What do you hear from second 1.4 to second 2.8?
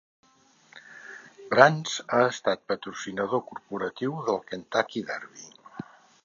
Brands ha estat